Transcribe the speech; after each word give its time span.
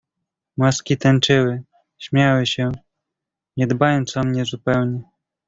"Maski 0.57 0.97
tańczyły, 0.97 1.63
śmiały 1.97 2.45
się, 2.45 2.71
nie 3.57 3.67
dbając 3.67 4.17
o 4.17 4.23
mnie 4.23 4.45
zupełnie." 4.45 5.01